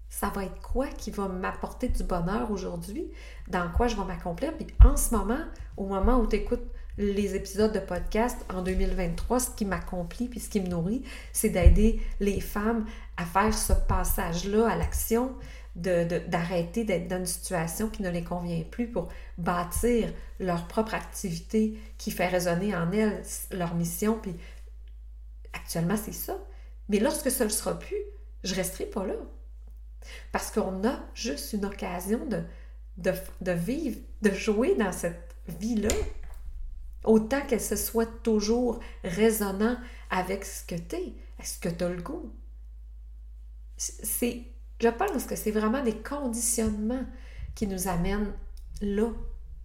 ça 0.09 0.31
va 0.33 0.45
être 0.45 0.61
quoi 0.61 0.87
qui 0.87 1.11
va 1.11 1.27
m'apporter 1.27 1.89
du 1.89 2.03
bonheur 2.03 2.51
aujourd'hui, 2.51 3.11
dans 3.47 3.69
quoi 3.71 3.87
je 3.87 3.95
vais 3.95 4.05
m'accomplir. 4.05 4.53
Puis 4.55 4.67
en 4.83 4.95
ce 4.95 5.13
moment, 5.13 5.43
au 5.75 5.85
moment 5.85 6.19
où 6.19 6.27
tu 6.27 6.37
écoutes 6.37 6.63
les 6.97 7.35
épisodes 7.35 7.71
de 7.71 7.79
podcast 7.79 8.43
en 8.53 8.63
2023, 8.63 9.39
ce 9.39 9.49
qui 9.51 9.65
m'accomplit 9.65 10.27
puis 10.27 10.39
ce 10.39 10.49
qui 10.49 10.61
me 10.61 10.67
nourrit, 10.67 11.03
c'est 11.31 11.49
d'aider 11.49 12.01
les 12.19 12.39
femmes 12.39 12.85
à 13.17 13.25
faire 13.25 13.53
ce 13.53 13.73
passage-là 13.73 14.69
à 14.69 14.75
l'action, 14.75 15.35
d'arrêter 15.77 16.83
d'être 16.83 17.07
dans 17.07 17.19
une 17.19 17.25
situation 17.25 17.89
qui 17.89 18.01
ne 18.01 18.09
les 18.09 18.23
convient 18.23 18.63
plus 18.63 18.87
pour 18.87 19.09
bâtir 19.37 20.11
leur 20.39 20.67
propre 20.67 20.95
activité 20.95 21.79
qui 21.97 22.11
fait 22.11 22.27
résonner 22.27 22.75
en 22.75 22.91
elles 22.91 23.21
leur 23.51 23.75
mission. 23.75 24.19
Puis 24.19 24.33
actuellement, 25.53 25.97
c'est 25.97 26.13
ça. 26.13 26.37
Mais 26.89 26.99
lorsque 26.99 27.29
ça 27.29 27.45
ne 27.45 27.49
sera 27.49 27.77
plus, 27.77 28.01
je 28.43 28.55
resterai 28.55 28.85
pas 28.85 29.05
là. 29.05 29.15
Parce 30.31 30.51
qu'on 30.51 30.87
a 30.87 30.99
juste 31.13 31.53
une 31.53 31.65
occasion 31.65 32.25
de, 32.25 32.43
de, 32.97 33.51
vivre, 33.51 33.99
de 34.21 34.31
jouer 34.31 34.75
dans 34.75 34.91
cette 34.91 35.35
vie-là. 35.59 35.93
Autant 37.03 37.41
qu'elle 37.41 37.61
se 37.61 37.75
soit 37.75 38.21
toujours 38.23 38.79
résonnant 39.03 39.77
avec 40.09 40.43
ce 40.43 40.63
que 40.63 40.75
tu 40.75 40.95
es, 40.95 41.13
ce 41.43 41.59
que 41.59 41.69
tu 41.69 41.83
as 41.83 41.89
le 41.89 42.01
goût? 42.01 42.33
C'est, 43.77 44.43
je 44.79 44.89
pense 44.89 45.25
que 45.25 45.35
c'est 45.35 45.51
vraiment 45.51 45.83
des 45.83 45.95
conditionnements 45.95 47.05
qui 47.55 47.67
nous 47.67 47.87
amènent 47.87 48.33
là, 48.81 49.09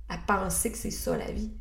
à 0.08 0.18
penser 0.18 0.72
que 0.72 0.78
c'est 0.78 0.90
ça 0.90 1.16
la 1.16 1.30
vie. 1.30 1.52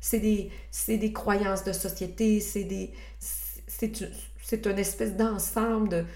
C'est 0.00 0.20
des, 0.20 0.50
des 0.86 1.12
croyances 1.12 1.64
de 1.64 1.72
société, 1.72 2.40
c'est 2.40 2.64
des. 2.64 2.92
C'est 3.18 4.64
une 4.64 4.78
espèce 4.78 5.14
d'ensemble 5.16 5.88
de, 5.88 6.06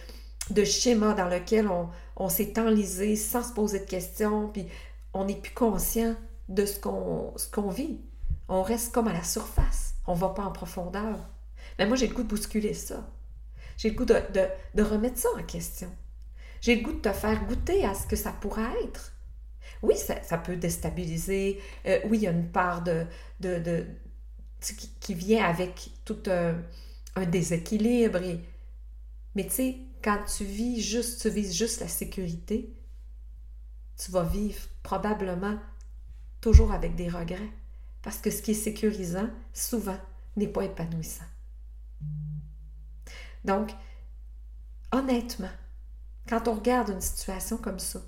de 0.50 0.64
schémas 0.64 1.14
dans 1.14 1.28
lequel 1.28 1.68
on, 2.16 2.28
s'est 2.28 2.58
enlisé 2.58 3.16
sans 3.16 3.42
se 3.42 3.52
poser 3.52 3.80
de 3.80 3.84
questions, 3.84 4.48
puis 4.48 4.66
on 5.12 5.24
n'est 5.24 5.36
plus 5.36 5.52
conscient 5.52 6.14
de 6.48 6.64
ce 6.64 6.78
qu'on 6.80 7.70
vit. 7.70 8.00
On 8.48 8.62
reste 8.62 8.92
comme 8.92 9.08
à 9.08 9.12
la 9.12 9.24
surface, 9.24 9.94
on 10.06 10.14
ne 10.14 10.20
va 10.20 10.30
pas 10.30 10.44
en 10.44 10.52
profondeur. 10.52 11.18
Mais 11.78 11.86
moi, 11.86 11.96
j'ai 11.96 12.06
le 12.06 12.14
goût 12.14 12.22
de 12.22 12.28
bousculer 12.28 12.74
ça. 12.74 13.08
J'ai 13.76 13.90
le 13.90 13.96
goût 13.96 14.04
de, 14.04 14.14
de, 14.74 14.82
remettre 14.82 15.18
ça 15.18 15.28
en 15.36 15.42
question. 15.42 15.90
J'ai 16.62 16.76
le 16.76 16.82
goût 16.82 16.92
de 16.92 17.00
te 17.00 17.12
faire 17.12 17.44
goûter 17.44 17.84
à 17.84 17.92
ce 17.92 18.06
que 18.06 18.16
ça 18.16 18.32
pourrait 18.32 18.72
être. 18.84 19.12
Oui, 19.82 19.94
ça, 19.96 20.38
peut 20.38 20.56
déstabiliser. 20.56 21.60
Euh, 21.86 21.98
oui, 22.04 22.18
il 22.18 22.22
y 22.22 22.26
a 22.28 22.30
une 22.30 22.50
part 22.50 22.82
de, 22.82 23.04
de, 23.40 23.84
qui, 25.00 25.14
vient 25.14 25.44
avec 25.44 25.90
tout 26.04 26.22
un, 26.28 26.54
un 27.16 27.26
déséquilibre. 27.26 28.20
mais 29.34 29.44
tu 29.44 29.50
sais, 29.50 29.76
quand 30.04 30.20
tu 30.24 30.44
vis 30.44 30.80
juste, 30.80 31.20
tu 31.20 31.30
vises 31.30 31.52
juste 31.52 31.80
la 31.80 31.88
sécurité, 31.88 32.72
tu 33.96 34.12
vas 34.12 34.22
vivre 34.22 34.62
probablement 34.84 35.58
toujours 36.40 36.72
avec 36.72 36.94
des 36.94 37.08
regrets. 37.08 37.50
Parce 38.02 38.18
que 38.18 38.30
ce 38.30 38.40
qui 38.40 38.52
est 38.52 38.54
sécurisant, 38.54 39.28
souvent, 39.52 39.98
n'est 40.36 40.48
pas 40.48 40.64
épanouissant. 40.64 41.24
Donc, 43.44 43.72
honnêtement, 44.92 45.50
quand 46.28 46.48
on 46.48 46.54
regarde 46.54 46.90
une 46.90 47.00
situation 47.00 47.56
comme 47.56 47.78
ça, 47.78 48.00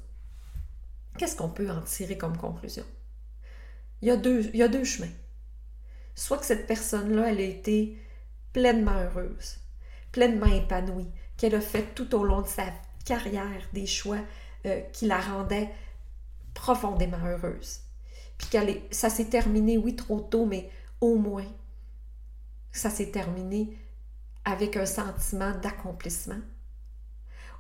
qu'est-ce 1.18 1.36
qu'on 1.36 1.48
peut 1.48 1.70
en 1.70 1.82
tirer 1.82 2.16
comme 2.16 2.36
conclusion? 2.36 2.84
Il 4.02 4.08
y 4.08 4.10
a 4.10 4.68
deux, 4.68 4.84
chemins. 4.84 5.12
Soit 6.14 6.38
que 6.38 6.46
cette 6.46 6.66
personne-là, 6.66 7.30
elle 7.30 7.38
a 7.38 7.44
été 7.44 7.98
pleinement 8.52 8.92
heureuse, 8.92 9.58
pleinement 10.12 10.46
épanouie, 10.46 11.10
qu'elle 11.36 11.54
a 11.54 11.60
fait 11.60 11.94
tout 11.94 12.14
au 12.14 12.24
long 12.24 12.42
de 12.42 12.46
sa 12.46 12.66
carrière, 13.04 13.68
des 13.72 13.86
choix 13.86 14.20
euh, 14.66 14.80
qui 14.92 15.06
la 15.06 15.20
rendaient 15.20 15.70
profondément 16.52 17.24
heureuse. 17.24 17.80
Puis 18.38 18.48
qu'elle 18.48 18.82
ça 18.90 19.10
s'est 19.10 19.28
terminé, 19.28 19.78
oui, 19.78 19.96
trop 19.96 20.20
tôt, 20.20 20.46
mais 20.46 20.70
au 21.00 21.16
moins, 21.16 21.46
ça 22.72 22.90
s'est 22.90 23.10
terminé 23.10 23.76
avec 24.44 24.76
un 24.76 24.86
sentiment 24.86 25.52
d'accomplissement. 25.58 26.40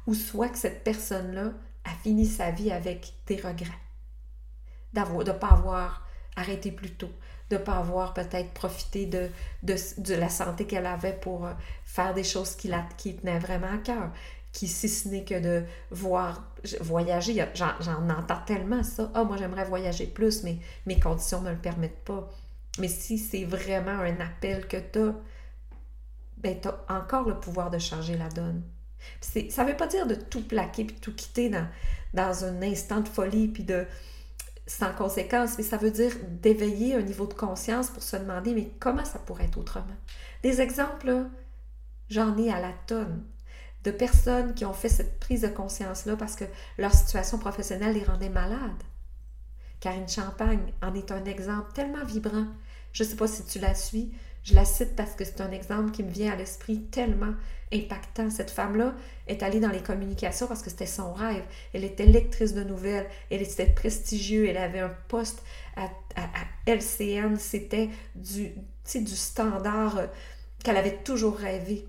Ou 0.06 0.14
soit 0.14 0.48
que 0.48 0.58
cette 0.58 0.84
personne-là 0.84 1.52
a 1.84 1.90
fini 2.02 2.26
sa 2.26 2.50
vie 2.50 2.70
avec 2.70 3.14
des 3.26 3.36
regrets, 3.36 3.72
de 4.92 5.00
ne 5.00 5.32
pas 5.32 5.48
avoir 5.48 6.06
arrêté 6.36 6.70
plus 6.72 6.90
tôt, 6.90 7.10
de 7.50 7.56
ne 7.56 7.60
pas 7.60 7.76
avoir 7.76 8.14
peut-être 8.14 8.52
profité 8.52 9.06
de, 9.06 9.30
la 10.14 10.28
santé 10.28 10.66
qu'elle 10.66 10.86
avait 10.86 11.12
pour 11.12 11.46
euh, 11.46 11.52
faire 11.84 12.14
des 12.14 12.24
choses 12.24 12.56
qui, 12.56 12.68
la, 12.68 12.86
qui 12.96 13.16
tenaient 13.16 13.38
vraiment 13.38 13.72
à 13.72 13.78
cœur. 13.78 14.10
Qui, 14.52 14.68
si 14.68 14.88
ce 14.88 15.08
n'est 15.08 15.24
que 15.24 15.40
de 15.40 15.64
voir 15.90 16.44
voyager, 16.80 17.44
j'en 17.54 18.08
entends 18.08 18.40
tellement 18.46 18.84
ça. 18.84 19.10
Ah, 19.12 19.24
moi, 19.24 19.36
j'aimerais 19.36 19.64
voyager 19.64 20.06
plus, 20.06 20.44
mais 20.44 20.58
mes 20.86 21.00
conditions 21.00 21.40
ne 21.40 21.48
me 21.48 21.50
le 21.54 21.58
permettent 21.58 22.04
pas. 22.04 22.30
Mais 22.78 22.86
si 22.86 23.18
c'est 23.18 23.44
vraiment 23.44 23.98
un 23.98 24.20
appel 24.20 24.68
que 24.68 24.76
tu 24.76 25.00
as, 25.00 25.14
ben, 26.38 26.60
tu 26.60 26.68
as 26.68 26.84
encore 26.88 27.28
le 27.28 27.38
pouvoir 27.40 27.70
de 27.70 27.78
changer 27.78 28.16
la 28.16 28.28
donne. 28.28 28.62
Ça 29.20 29.64
ne 29.64 29.70
veut 29.70 29.76
pas 29.76 29.86
dire 29.86 30.06
de 30.06 30.14
tout 30.14 30.42
plaquer 30.42 30.84
puis 30.84 30.96
tout 30.96 31.14
quitter 31.14 31.48
dans, 31.48 31.66
dans 32.12 32.44
un 32.44 32.62
instant 32.62 33.00
de 33.00 33.08
folie 33.08 33.48
puis 33.48 33.64
de, 33.64 33.86
sans 34.66 34.92
conséquence, 34.92 35.58
mais 35.58 35.64
ça 35.64 35.76
veut 35.76 35.90
dire 35.90 36.12
d'éveiller 36.28 36.94
un 36.94 37.02
niveau 37.02 37.26
de 37.26 37.34
conscience 37.34 37.90
pour 37.90 38.02
se 38.02 38.16
demander, 38.16 38.54
mais 38.54 38.70
comment 38.80 39.04
ça 39.04 39.18
pourrait 39.18 39.44
être 39.44 39.58
autrement? 39.58 39.96
Des 40.42 40.60
exemples, 40.60 41.26
j'en 42.08 42.36
ai 42.38 42.50
à 42.50 42.60
la 42.60 42.72
tonne 42.86 43.24
de 43.84 43.90
personnes 43.90 44.54
qui 44.54 44.64
ont 44.64 44.72
fait 44.72 44.88
cette 44.88 45.20
prise 45.20 45.42
de 45.42 45.48
conscience-là 45.48 46.16
parce 46.16 46.36
que 46.36 46.44
leur 46.78 46.94
situation 46.94 47.38
professionnelle 47.38 47.94
les 47.94 48.04
rendait 48.04 48.30
malades. 48.30 48.82
Karine 49.80 50.08
Champagne 50.08 50.72
en 50.82 50.94
est 50.94 51.12
un 51.12 51.24
exemple 51.26 51.72
tellement 51.74 52.04
vibrant. 52.04 52.46
Je 52.92 53.04
ne 53.04 53.08
sais 53.08 53.16
pas 53.16 53.26
si 53.26 53.44
tu 53.44 53.58
la 53.58 53.74
suis, 53.74 54.14
je 54.44 54.54
la 54.54 54.66
cite 54.66 54.94
parce 54.94 55.14
que 55.14 55.24
c'est 55.24 55.40
un 55.40 55.50
exemple 55.50 55.90
qui 55.90 56.02
me 56.02 56.10
vient 56.10 56.32
à 56.32 56.36
l'esprit 56.36 56.82
tellement 56.90 57.32
impactant. 57.72 58.28
Cette 58.30 58.50
femme-là 58.50 58.94
est 59.26 59.42
allée 59.42 59.58
dans 59.58 59.70
les 59.70 59.82
communications 59.82 60.46
parce 60.46 60.62
que 60.62 60.68
c'était 60.68 60.86
son 60.86 61.14
rêve. 61.14 61.44
Elle 61.72 61.84
était 61.84 62.04
lectrice 62.04 62.52
de 62.52 62.62
nouvelles, 62.62 63.06
elle 63.30 63.40
était 63.40 63.66
prestigieuse, 63.66 64.48
elle 64.50 64.58
avait 64.58 64.80
un 64.80 64.94
poste 65.08 65.42
à, 65.76 65.88
LCN, 66.66 67.36
c'était 67.36 67.88
du, 68.14 68.52
du 68.94 69.16
standard 69.16 69.98
euh, 69.98 70.06
qu'elle 70.62 70.76
avait 70.76 70.98
toujours 70.98 71.36
rêvé. 71.36 71.88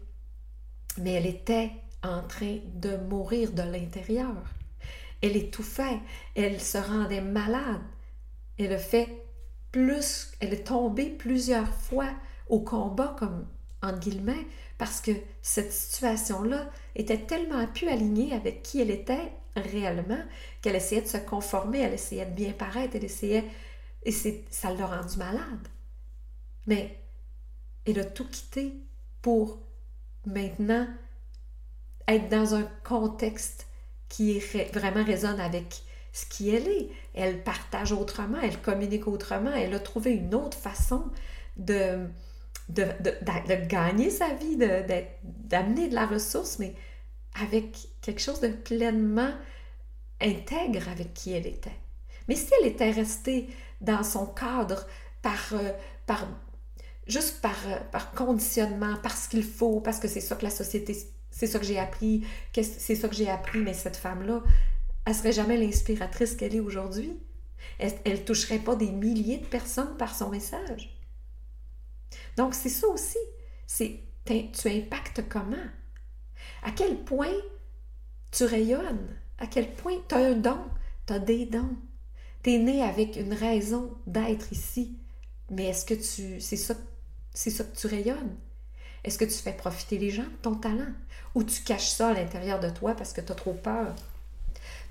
Mais 0.97 1.13
elle 1.13 1.27
était 1.27 1.71
en 2.03 2.21
train 2.23 2.59
de 2.73 2.95
mourir 2.95 3.51
de 3.51 3.63
l'intérieur. 3.63 4.33
Elle 5.21 5.35
étouffait, 5.35 5.99
elle 6.35 6.61
se 6.61 6.77
rendait 6.77 7.21
malade. 7.21 7.81
Elle 8.57 8.73
a 8.73 8.77
fait 8.77 9.09
plus, 9.71 10.31
elle 10.39 10.53
est 10.53 10.67
tombée 10.67 11.09
plusieurs 11.09 11.67
fois 11.67 12.09
au 12.47 12.59
combat, 12.59 13.15
comme 13.17 13.45
en 13.81 13.93
guillemets, 13.93 14.47
parce 14.77 15.01
que 15.01 15.11
cette 15.41 15.71
situation-là 15.71 16.69
était 16.95 17.25
tellement 17.25 17.65
plus 17.67 17.87
alignée 17.87 18.33
avec 18.33 18.63
qui 18.63 18.81
elle 18.81 18.91
était 18.91 19.31
réellement 19.55 20.21
qu'elle 20.61 20.75
essayait 20.75 21.01
de 21.01 21.07
se 21.07 21.17
conformer, 21.17 21.79
elle 21.79 21.93
essayait 21.93 22.25
de 22.25 22.31
bien 22.31 22.51
paraître, 22.51 22.95
elle 22.95 23.05
essayait... 23.05 23.45
Et 24.03 24.11
ça 24.11 24.71
l'a 24.71 24.85
rendu 24.85 25.17
malade. 25.17 25.67
Mais 26.67 26.99
elle 27.87 27.99
a 27.99 28.05
tout 28.05 28.27
quitté 28.27 28.73
pour 29.21 29.57
maintenant 30.27 30.87
être 32.07 32.29
dans 32.29 32.53
un 32.53 32.69
contexte 32.83 33.67
qui 34.07 34.39
vraiment 34.73 35.03
résonne 35.03 35.39
avec 35.39 35.81
ce 36.13 36.25
qui 36.27 36.49
elle 36.49 36.67
est. 36.67 36.89
Elle 37.15 37.43
partage 37.43 37.91
autrement, 37.91 38.39
elle 38.41 38.61
communique 38.61 39.07
autrement, 39.07 39.51
elle 39.51 39.73
a 39.73 39.79
trouvé 39.79 40.11
une 40.11 40.35
autre 40.35 40.57
façon 40.57 41.05
de, 41.57 42.07
de, 42.69 43.67
gagner 43.67 44.09
sa 44.09 44.33
vie, 44.33 44.57
d'amener 44.57 45.89
de, 45.89 45.95
la 45.95 46.05
ressource, 46.05 46.59
mais 46.59 46.73
avec 47.41 47.87
quelque 48.01 48.21
chose 48.21 48.41
de 48.41 48.47
pleinement 48.47 49.31
intègre 50.21 50.89
avec 50.89 51.13
qui 51.13 51.33
elle 51.33 51.47
était. 51.47 51.77
Mais 52.27 52.35
si 52.35 52.49
elle 52.59 52.67
était 52.67 52.91
restée 52.91 53.49
dans 53.81 54.03
son 54.03 54.25
cadre 54.25 54.87
par, 55.21 55.53
euh, 55.53 55.71
par 56.07 56.27
juste 57.07 57.41
par, 57.41 57.55
euh, 57.67 57.77
par 57.91 58.11
conditionnement, 58.11 58.95
parce 59.03 59.27
qu'il 59.27 59.43
faut, 59.43 59.79
parce 59.79 59.99
que 59.99 60.07
c'est 60.07 60.21
ça 60.21 60.35
que 60.35 60.43
la 60.43 60.49
société, 60.49 60.97
c'est 61.29 61.47
ça 61.47 61.59
que 61.59 61.65
j'ai 61.65 61.79
appris, 61.79 62.25
c'est 62.53 62.95
ça 62.95 63.07
que 63.07 63.15
j'ai 63.15 63.29
appris, 63.29 63.59
mais 63.59 63.73
cette 63.73 63.97
femme-là, 63.97 64.41
elle 65.05 65.15
serait 65.15 65.33
jamais 65.33 65.57
l'inspiratrice 65.57 66.35
qu'elle 66.35 66.55
est 66.55 66.59
aujourd'hui. 66.59 67.19
Elle, 67.79 67.93
ne 68.05 68.17
toucherait 68.17 68.59
pas 68.59 68.75
des 68.75 68.91
milliers 68.91 69.37
de 69.37 69.45
personnes 69.45 69.97
par 69.97 70.15
son 70.15 70.29
message. 70.29 70.94
Donc, 72.37 72.53
c'est 72.53 72.69
ça 72.69 72.87
aussi. 72.87 73.17
C'est 73.67 73.99
tu 74.25 74.69
impactes 74.69 75.27
comment? 75.29 75.55
À 76.63 76.71
quel 76.71 76.97
point 77.03 77.35
tu 78.31 78.43
rayonnes? 78.43 79.15
À 79.37 79.47
quel 79.47 79.73
point 79.73 79.97
tu 80.07 80.15
as 80.15 80.19
un 80.19 80.33
don? 80.33 80.59
Tu 81.05 81.13
as 81.13 81.19
des 81.19 81.45
dons. 81.45 81.75
Tu 82.43 82.53
es 82.53 82.57
né 82.57 82.81
avec 82.81 83.15
une 83.17 83.33
raison 83.33 83.95
d'être 84.07 84.51
ici. 84.51 84.97
Mais 85.51 85.65
est-ce 85.65 85.85
que 85.85 85.93
tu 85.93 86.41
c'est 86.41 86.57
ça 86.57 86.75
c'est 87.33 87.51
ça 87.51 87.63
que 87.63 87.75
tu 87.75 87.87
rayonnes? 87.87 88.35
Est-ce 89.03 89.19
que 89.19 89.25
tu 89.25 89.33
fais 89.33 89.53
profiter 89.53 89.99
les 89.99 90.09
gens 90.09 90.23
de 90.23 90.37
ton 90.41 90.55
talent? 90.55 90.93
Ou 91.35 91.43
tu 91.43 91.61
caches 91.61 91.89
ça 91.89 92.09
à 92.09 92.13
l'intérieur 92.13 92.59
de 92.59 92.69
toi 92.69 92.95
parce 92.95 93.13
que 93.13 93.21
tu 93.21 93.31
as 93.31 93.35
trop 93.35 93.53
peur? 93.53 93.93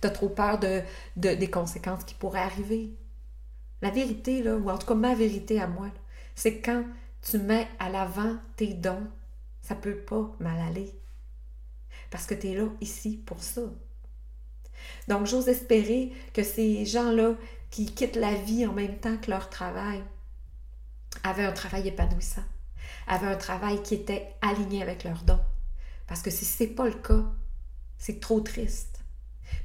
Tu 0.00 0.06
as 0.06 0.10
trop 0.10 0.28
peur 0.28 0.60
de, 0.60 0.82
des 1.16 1.50
conséquences 1.50 2.04
qui 2.04 2.14
pourraient 2.14 2.40
arriver? 2.40 2.90
La 3.82 3.90
vérité, 3.90 4.42
là, 4.42 4.56
ou 4.56 4.70
en 4.70 4.78
tout 4.78 4.86
cas 4.86 4.94
ma 4.94 5.14
vérité 5.14 5.60
à 5.60 5.66
moi, 5.66 5.88
c'est 6.36 6.60
quand 6.60 6.84
tu 7.24 7.38
mets 7.38 7.68
à 7.78 7.88
l'avant 7.88 8.36
tes 8.56 8.74
dons, 8.74 9.06
ça 9.62 9.74
peut 9.74 9.96
pas 9.96 10.30
mal 10.40 10.58
aller. 10.60 10.94
Parce 12.10 12.26
que 12.26 12.34
tu 12.34 12.48
es 12.48 12.54
là, 12.54 12.68
ici, 12.80 13.22
pour 13.24 13.42
ça. 13.42 13.62
Donc, 15.08 15.26
j'ose 15.26 15.48
espérer 15.48 16.12
que 16.34 16.42
ces 16.42 16.84
gens-là 16.84 17.34
qui 17.70 17.86
quittent 17.86 18.16
la 18.16 18.34
vie 18.34 18.66
en 18.66 18.72
même 18.72 18.98
temps 18.98 19.16
que 19.16 19.30
leur 19.30 19.48
travail 19.48 20.02
avaient 21.22 21.44
un 21.44 21.52
travail 21.52 21.88
épanouissant, 21.88 22.44
avaient 23.06 23.26
un 23.26 23.36
travail 23.36 23.82
qui 23.82 23.94
était 23.94 24.34
aligné 24.42 24.82
avec 24.82 25.04
leurs 25.04 25.22
dons. 25.22 25.40
Parce 26.06 26.20
que 26.20 26.30
si 26.30 26.44
ce 26.44 26.62
n'est 26.62 26.70
pas 26.70 26.86
le 26.86 26.94
cas, 26.94 27.24
c'est 27.96 28.20
trop 28.20 28.40
triste. 28.40 29.03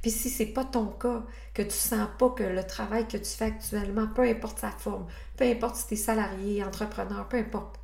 Puis 0.02 0.10
si 0.10 0.30
c'est 0.30 0.46
pas 0.46 0.64
ton 0.64 0.86
cas, 0.86 1.22
que 1.54 1.62
tu 1.62 1.70
sens 1.70 2.08
pas 2.18 2.30
que 2.30 2.42
le 2.42 2.64
travail 2.64 3.06
que 3.06 3.16
tu 3.16 3.30
fais 3.30 3.46
actuellement, 3.46 4.08
peu 4.08 4.22
importe 4.22 4.58
sa 4.58 4.70
forme, 4.70 5.06
peu 5.36 5.44
importe 5.44 5.76
si 5.76 5.86
tu 5.88 5.94
es 5.94 5.96
salarié, 5.96 6.64
entrepreneur, 6.64 7.28
peu 7.28 7.38
importe, 7.38 7.80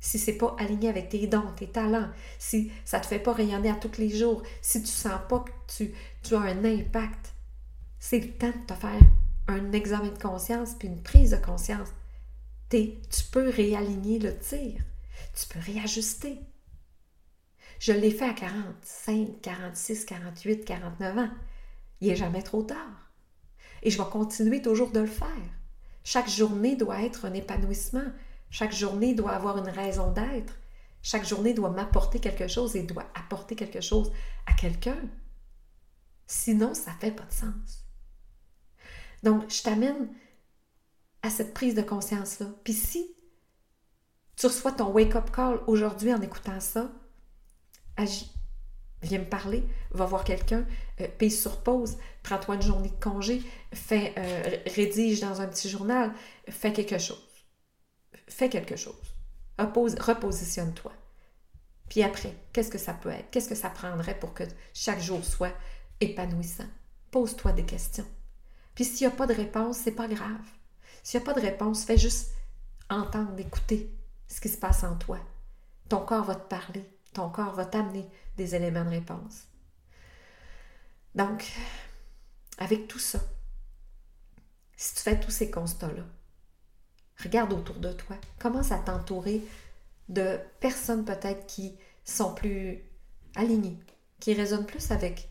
si 0.00 0.18
c'est 0.18 0.36
pas 0.36 0.54
aligné 0.58 0.88
avec 0.88 1.08
tes 1.08 1.26
dons, 1.26 1.52
tes 1.56 1.68
talents, 1.68 2.08
si 2.38 2.70
ça 2.84 3.00
te 3.00 3.06
fait 3.06 3.18
pas 3.18 3.32
rayonner 3.32 3.70
à 3.70 3.74
tous 3.74 3.98
les 3.98 4.10
jours, 4.10 4.42
si 4.60 4.82
tu 4.82 4.88
sens 4.88 5.20
pas 5.28 5.40
que 5.40 5.50
tu, 5.66 5.94
tu 6.22 6.34
as 6.34 6.40
un 6.40 6.64
impact, 6.64 7.32
c'est 7.98 8.20
le 8.20 8.32
temps 8.32 8.48
de 8.48 8.66
te 8.66 8.74
faire 8.74 9.00
un 9.48 9.72
examen 9.72 10.10
de 10.10 10.18
conscience 10.18 10.74
puis 10.78 10.88
une 10.88 11.02
prise 11.02 11.30
de 11.30 11.36
conscience. 11.36 11.88
tu 12.70 13.22
peux 13.32 13.48
réaligner 13.48 14.18
le 14.18 14.36
tir, 14.38 14.74
tu 15.34 15.46
peux 15.48 15.60
réajuster. 15.60 16.38
Je 17.78 17.92
l'ai 17.92 18.10
fait 18.10 18.28
à 18.28 18.32
45, 18.32 19.40
46, 19.42 20.04
48, 20.04 20.64
49 20.64 21.18
ans. 21.18 21.30
Il 22.00 22.08
n'est 22.08 22.16
jamais 22.16 22.42
trop 22.42 22.62
tard. 22.62 23.10
Et 23.82 23.90
je 23.90 23.98
vais 23.98 24.08
continuer 24.08 24.62
toujours 24.62 24.90
de 24.90 25.00
le 25.00 25.06
faire. 25.06 25.28
Chaque 26.04 26.28
journée 26.28 26.76
doit 26.76 27.02
être 27.02 27.26
un 27.26 27.34
épanouissement. 27.34 28.06
Chaque 28.50 28.72
journée 28.72 29.14
doit 29.14 29.32
avoir 29.32 29.58
une 29.58 29.68
raison 29.68 30.10
d'être. 30.12 30.58
Chaque 31.02 31.26
journée 31.26 31.54
doit 31.54 31.70
m'apporter 31.70 32.18
quelque 32.18 32.48
chose 32.48 32.74
et 32.76 32.82
doit 32.82 33.06
apporter 33.14 33.54
quelque 33.54 33.80
chose 33.80 34.12
à 34.46 34.54
quelqu'un. 34.54 34.98
Sinon, 36.26 36.74
ça 36.74 36.92
ne 36.92 36.96
fait 36.96 37.12
pas 37.12 37.24
de 37.24 37.32
sens. 37.32 37.84
Donc, 39.22 39.50
je 39.50 39.62
t'amène 39.62 40.08
à 41.22 41.30
cette 41.30 41.54
prise 41.54 41.74
de 41.74 41.82
conscience-là. 41.82 42.46
Puis 42.64 42.72
si 42.72 43.16
tu 44.36 44.46
reçois 44.46 44.72
ton 44.72 44.92
wake-up 44.92 45.30
call 45.30 45.60
aujourd'hui 45.66 46.12
en 46.12 46.20
écoutant 46.20 46.60
ça, 46.60 46.92
agis. 47.96 48.32
Viens 49.02 49.18
me 49.20 49.28
parler, 49.28 49.62
va 49.90 50.06
voir 50.06 50.24
quelqu'un, 50.24 50.66
euh, 51.00 51.28
sur 51.28 51.62
pause, 51.62 51.96
prends-toi 52.22 52.56
une 52.56 52.62
journée 52.62 52.88
de 52.88 53.02
congé, 53.02 53.42
fais, 53.72 54.14
euh, 54.16 54.56
rédige 54.74 55.20
dans 55.20 55.40
un 55.40 55.46
petit 55.46 55.68
journal, 55.68 56.12
fais 56.48 56.72
quelque 56.72 56.98
chose. 56.98 57.22
Fais 58.28 58.48
quelque 58.48 58.76
chose. 58.76 58.94
repositionne-toi. 59.58 60.92
Puis 61.88 62.02
après, 62.02 62.34
qu'est-ce 62.52 62.70
que 62.70 62.78
ça 62.78 62.94
peut 62.94 63.10
être? 63.10 63.30
Qu'est-ce 63.30 63.48
que 63.48 63.54
ça 63.54 63.70
prendrait 63.70 64.18
pour 64.18 64.34
que 64.34 64.44
chaque 64.74 65.00
jour 65.00 65.24
soit 65.24 65.54
épanouissant? 66.00 66.66
Pose-toi 67.10 67.52
des 67.52 67.64
questions. 67.64 68.06
Puis 68.74 68.84
s'il 68.84 69.06
n'y 69.06 69.12
a 69.12 69.16
pas 69.16 69.26
de 69.26 69.34
réponse, 69.34 69.78
c'est 69.78 69.92
pas 69.92 70.08
grave. 70.08 70.44
S'il 71.02 71.20
n'y 71.20 71.24
a 71.24 71.32
pas 71.32 71.40
de 71.40 71.44
réponse, 71.44 71.84
fais 71.84 71.96
juste 71.96 72.32
entendre, 72.90 73.38
écouter 73.38 73.90
ce 74.26 74.40
qui 74.40 74.48
se 74.48 74.58
passe 74.58 74.82
en 74.84 74.96
toi. 74.96 75.18
Ton 75.88 76.00
corps 76.00 76.24
va 76.24 76.34
te 76.34 76.48
parler 76.48 76.84
ton 77.16 77.30
corps 77.30 77.54
va 77.54 77.64
t'amener 77.64 78.06
des 78.36 78.54
éléments 78.54 78.84
de 78.84 78.90
réponse. 78.90 79.46
Donc, 81.14 81.50
avec 82.58 82.88
tout 82.88 82.98
ça, 82.98 83.18
si 84.76 84.94
tu 84.94 85.00
fais 85.00 85.18
tous 85.18 85.30
ces 85.30 85.50
constats-là, 85.50 86.04
regarde 87.22 87.54
autour 87.54 87.76
de 87.76 87.90
toi, 87.94 88.16
commence 88.38 88.70
à 88.70 88.78
t'entourer 88.78 89.42
de 90.10 90.38
personnes 90.60 91.06
peut-être 91.06 91.46
qui 91.46 91.78
sont 92.04 92.34
plus 92.34 92.84
alignées, 93.34 93.78
qui 94.20 94.34
résonnent 94.34 94.66
plus 94.66 94.90
avec 94.90 95.30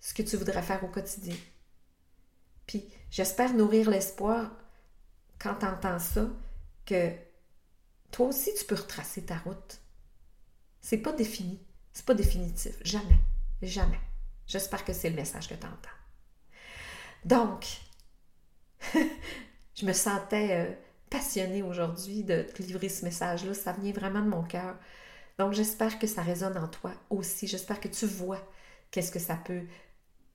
ce 0.00 0.14
que 0.14 0.22
tu 0.22 0.38
voudrais 0.38 0.62
faire 0.62 0.82
au 0.84 0.88
quotidien. 0.88 1.36
Puis 2.66 2.88
j'espère 3.10 3.52
nourrir 3.52 3.90
l'espoir 3.90 4.50
quand 5.38 5.56
tu 5.56 5.66
entends 5.66 5.98
ça, 5.98 6.26
que 6.86 7.12
toi 8.10 8.28
aussi 8.28 8.54
tu 8.54 8.64
peux 8.64 8.74
retracer 8.74 9.22
ta 9.26 9.36
route. 9.36 9.83
C'est 10.84 10.98
pas 10.98 11.12
défini. 11.12 11.58
C'est 11.94 12.04
pas 12.04 12.12
définitif. 12.12 12.74
Jamais. 12.84 13.18
Jamais. 13.62 13.98
J'espère 14.46 14.84
que 14.84 14.92
c'est 14.92 15.08
le 15.08 15.16
message 15.16 15.48
que 15.48 15.54
tu 15.54 15.66
entends. 15.66 15.88
Donc, 17.24 17.66
je 19.74 19.86
me 19.86 19.94
sentais 19.94 20.50
euh, 20.50 20.74
passionnée 21.08 21.62
aujourd'hui 21.62 22.22
de 22.22 22.42
te 22.42 22.62
livrer 22.62 22.90
ce 22.90 23.06
message-là. 23.06 23.54
Ça 23.54 23.72
vient 23.72 23.92
vraiment 23.92 24.20
de 24.20 24.28
mon 24.28 24.42
cœur. 24.42 24.76
Donc, 25.38 25.54
j'espère 25.54 25.98
que 25.98 26.06
ça 26.06 26.20
résonne 26.20 26.58
en 26.58 26.68
toi 26.68 26.92
aussi. 27.08 27.46
J'espère 27.46 27.80
que 27.80 27.88
tu 27.88 28.04
vois 28.04 28.46
qu'est-ce 28.90 29.10
que 29.10 29.18
ça 29.18 29.36
peut 29.36 29.62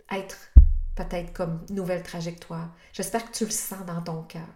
être 0.10 0.50
peut-être 0.96 1.32
comme 1.32 1.64
nouvelle 1.70 2.02
trajectoire. 2.02 2.76
J'espère 2.92 3.30
que 3.30 3.38
tu 3.38 3.46
le 3.46 3.52
sens 3.52 3.86
dans 3.86 4.02
ton 4.02 4.24
cœur. 4.24 4.50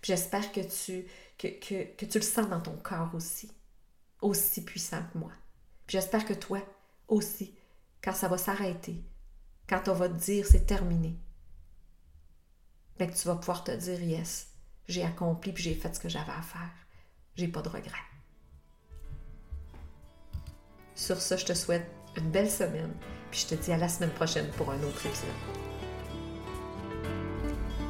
J'espère 0.00 0.50
que 0.50 0.60
tu, 0.60 1.04
que, 1.36 1.48
que, 1.48 1.94
que 1.94 2.06
tu 2.06 2.18
le 2.18 2.24
sens 2.24 2.48
dans 2.48 2.62
ton 2.62 2.78
corps 2.78 3.14
aussi 3.14 3.52
aussi 4.26 4.64
puissant 4.64 5.02
que 5.12 5.18
moi. 5.18 5.32
J'espère 5.88 6.24
que 6.24 6.34
toi 6.34 6.60
aussi, 7.08 7.54
quand 8.02 8.12
ça 8.12 8.28
va 8.28 8.38
s'arrêter, 8.38 9.04
quand 9.68 9.88
on 9.88 9.94
va 9.94 10.08
te 10.08 10.14
dire 10.14 10.46
c'est 10.46 10.66
terminé, 10.66 11.16
ben 12.98 13.10
que 13.10 13.16
tu 13.16 13.28
vas 13.28 13.36
pouvoir 13.36 13.62
te 13.62 13.70
dire 13.70 14.02
yes, 14.02 14.48
j'ai 14.88 15.04
accompli 15.04 15.52
puis 15.52 15.62
j'ai 15.62 15.74
fait 15.74 15.94
ce 15.94 16.00
que 16.00 16.08
j'avais 16.08 16.32
à 16.32 16.42
faire. 16.42 16.72
J'ai 17.36 17.48
pas 17.48 17.62
de 17.62 17.68
regrets. 17.68 17.92
Sur 20.94 21.20
ce, 21.20 21.36
je 21.36 21.44
te 21.44 21.52
souhaite 21.52 21.86
une 22.16 22.30
belle 22.30 22.50
semaine, 22.50 22.94
puis 23.30 23.40
je 23.40 23.54
te 23.54 23.54
dis 23.54 23.70
à 23.70 23.76
la 23.76 23.88
semaine 23.88 24.12
prochaine 24.12 24.50
pour 24.52 24.70
un 24.70 24.82
autre 24.82 25.04
épisode. 25.06 25.75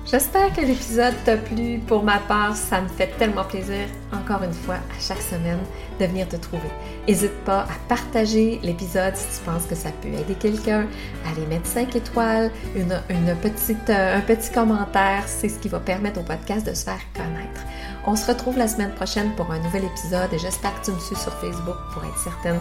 J'espère 0.09 0.53
que 0.53 0.61
l'épisode 0.61 1.15
t'a 1.25 1.37
plu. 1.37 1.81
Pour 1.85 2.05
ma 2.05 2.19
part, 2.19 2.55
ça 2.55 2.81
me 2.81 2.87
fait 2.87 3.09
tellement 3.19 3.43
plaisir, 3.43 3.89
encore 4.13 4.45
une 4.45 4.53
fois, 4.53 4.77
à 4.77 5.01
chaque 5.01 5.21
semaine, 5.21 5.59
de 5.99 6.07
venir 6.07 6.29
te 6.29 6.37
trouver. 6.37 6.69
N'hésite 7.09 7.35
pas 7.45 7.63
à 7.63 7.75
partager 7.89 8.61
l'épisode 8.63 9.17
si 9.17 9.27
tu 9.37 9.45
penses 9.45 9.67
que 9.67 9.75
ça 9.75 9.91
peut 10.01 10.07
aider 10.09 10.35
quelqu'un, 10.39 10.87
à 11.27 11.31
aller 11.33 11.45
mettre 11.47 11.67
5 11.67 11.97
étoiles, 11.97 12.53
euh, 12.77 12.99
un 13.09 14.21
petit 14.21 14.53
commentaire. 14.53 15.25
C'est 15.27 15.49
ce 15.49 15.59
qui 15.59 15.69
va 15.69 15.81
permettre 15.81 16.21
au 16.21 16.23
podcast 16.23 16.65
de 16.65 16.73
se 16.73 16.85
faire 16.85 17.01
connaître. 17.13 17.63
On 18.09 18.15
se 18.15 18.27
retrouve 18.31 18.57
la 18.57 18.69
semaine 18.69 18.93
prochaine 18.95 19.35
pour 19.35 19.51
un 19.51 19.59
nouvel 19.59 19.85
épisode 19.85 20.33
et 20.33 20.39
j'espère 20.39 20.81
que 20.81 20.87
tu 20.87 20.93
me 20.93 20.99
suis 21.01 21.17
sur 21.17 21.33
Facebook 21.35 21.77
pour 21.93 22.05
être 22.05 22.19
certaine 22.19 22.61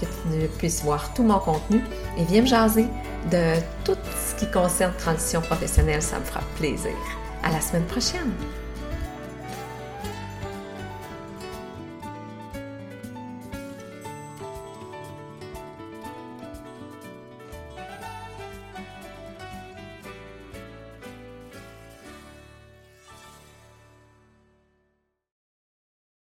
que 0.00 0.06
tu 0.06 0.48
puisses 0.56 0.82
voir 0.82 1.12
tout 1.12 1.22
mon 1.22 1.38
contenu 1.38 1.82
et 2.16 2.24
viens 2.24 2.40
me 2.40 2.46
jaser 2.46 2.86
de 3.30 3.60
tout 3.84 3.98
ce 4.16 4.34
qui 4.36 4.50
concerne 4.50 4.94
transition 4.96 5.42
professionnelle, 5.42 6.00
ça 6.00 6.18
me 6.18 6.24
fera 6.24 6.40
plaisir. 6.56 6.96
À 7.42 7.52
la 7.52 7.60
semaine 7.60 7.84
prochaine! 7.84 8.32